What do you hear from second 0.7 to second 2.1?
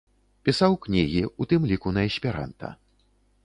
кнігі, у тым ліку на